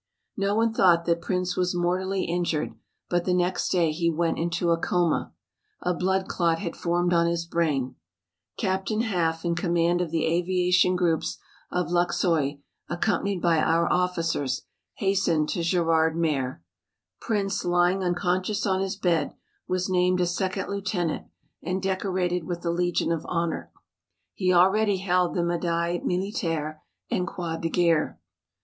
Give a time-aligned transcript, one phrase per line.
[0.35, 2.73] No one thought that Prince was mortally injured
[3.07, 5.31] but the next day he went into a coma.
[5.83, 7.93] A blood clot had formed on his brain.
[8.57, 11.37] Captain Haff in command of the aviation groups
[11.69, 12.57] of Luxeuil,
[12.89, 14.63] accompanied by our officers,
[14.95, 16.63] hastened to Gerardmer.
[17.19, 19.35] Prince lying unconscious on his bed,
[19.67, 21.27] was named a second lieutenant
[21.61, 23.71] and decorated with the Legion of Honor.
[24.33, 26.81] He already held the Médaille Militaire
[27.11, 28.19] and Croix de Guerre.